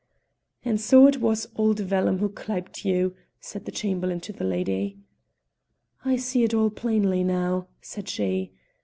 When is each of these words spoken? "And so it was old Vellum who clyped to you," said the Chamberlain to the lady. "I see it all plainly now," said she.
"And 0.65 0.81
so 0.81 1.05
it 1.05 1.21
was 1.21 1.47
old 1.55 1.77
Vellum 1.77 2.17
who 2.17 2.29
clyped 2.29 2.73
to 2.77 2.89
you," 2.89 3.15
said 3.39 3.65
the 3.65 3.71
Chamberlain 3.71 4.19
to 4.21 4.33
the 4.33 4.43
lady. 4.43 4.97
"I 6.03 6.15
see 6.15 6.43
it 6.43 6.55
all 6.55 6.71
plainly 6.71 7.23
now," 7.23 7.67
said 7.81 8.09
she. 8.09 8.51